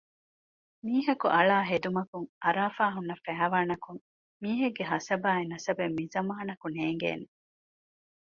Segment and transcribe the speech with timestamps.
[0.85, 3.99] މީހަކު އަޅާ ހެދުމަކުން އަރާފައި ހުންނަ ފައިވާނަކުން
[4.41, 7.25] މީހެއްގެ ހަސަބާއި ނަސަބެއް މިޒަމާނަކު ނޭންގޭނެ